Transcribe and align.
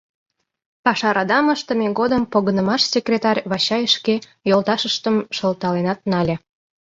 Паша 0.85 1.09
радам 1.17 1.45
ыштыме 1.55 1.87
годым 1.99 2.23
погынымаш 2.33 2.81
секретарь 2.93 3.41
Вачай 3.49 3.83
шке 3.95 4.15
йолташыштым 4.49 5.15
шылталенат 5.35 5.99
нале: 6.11 6.35